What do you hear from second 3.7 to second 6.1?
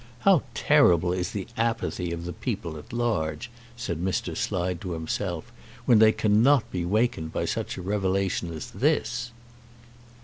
said Mr. Slide to himself, "when